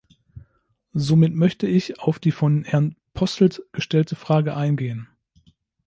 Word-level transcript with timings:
Somit 0.95 1.35
möchte 1.35 1.67
ich 1.67 1.99
auf 1.99 2.17
die 2.17 2.31
von 2.31 2.63
Herrn 2.63 2.95
Posselt 3.13 3.61
gestellte 3.71 4.15
Frage 4.15 4.57
eingehen. 4.57 5.07